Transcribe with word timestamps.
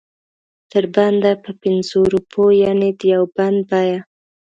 تر 0.71 0.83
بنده 0.95 1.31
په 1.43 1.51
پنځو 1.61 1.99
روپو 2.13 2.43
یعنې 2.63 2.89
د 2.99 3.01
یو 3.13 3.23
بند 3.35 3.59
بیه. 3.69 3.99